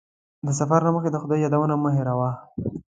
[0.45, 2.31] د سفر نه مخکې د خدای یادول مه هېروه.